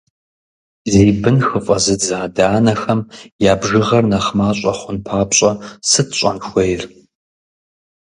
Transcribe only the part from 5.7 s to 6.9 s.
сыт щӏэн хуейр?